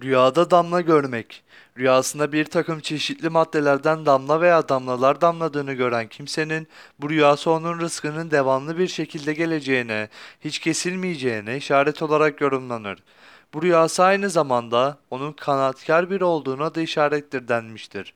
Rüyada 0.00 0.50
damla 0.50 0.80
görmek. 0.80 1.44
Rüyasında 1.78 2.32
bir 2.32 2.44
takım 2.44 2.80
çeşitli 2.80 3.28
maddelerden 3.28 4.06
damla 4.06 4.40
veya 4.40 4.68
damlalar 4.68 5.20
damladığını 5.20 5.72
gören 5.72 6.08
kimsenin 6.08 6.68
bu 6.98 7.10
rüyası 7.10 7.50
onun 7.50 7.80
rızkının 7.80 8.30
devamlı 8.30 8.78
bir 8.78 8.88
şekilde 8.88 9.32
geleceğine, 9.34 10.08
hiç 10.40 10.58
kesilmeyeceğine 10.58 11.56
işaret 11.56 12.02
olarak 12.02 12.40
yorumlanır. 12.40 12.98
Bu 13.54 13.62
rüyası 13.62 14.04
aynı 14.04 14.30
zamanda 14.30 14.98
onun 15.10 15.32
kanaatkar 15.32 16.10
biri 16.10 16.24
olduğuna 16.24 16.74
da 16.74 16.80
işarettir 16.80 17.48
denmiştir. 17.48 18.14